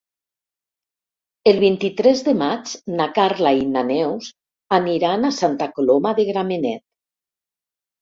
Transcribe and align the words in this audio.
El 1.51 1.61
vint-i-tres 1.63 2.23
de 2.31 2.33
maig 2.39 2.73
na 2.95 3.09
Carla 3.19 3.53
i 3.61 3.69
na 3.77 3.85
Neus 3.93 4.33
aniran 4.81 5.31
a 5.33 5.35
Santa 5.45 5.73
Coloma 5.79 6.19
de 6.23 6.31
Gramenet. 6.35 6.89